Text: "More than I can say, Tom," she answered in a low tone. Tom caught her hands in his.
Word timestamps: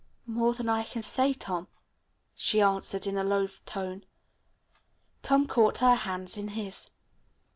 "More 0.25 0.55
than 0.55 0.67
I 0.67 0.83
can 0.83 1.03
say, 1.03 1.31
Tom," 1.31 1.67
she 2.33 2.59
answered 2.59 3.05
in 3.05 3.17
a 3.19 3.23
low 3.23 3.45
tone. 3.67 4.03
Tom 5.21 5.45
caught 5.45 5.77
her 5.77 5.93
hands 5.93 6.37
in 6.39 6.47
his. 6.47 6.89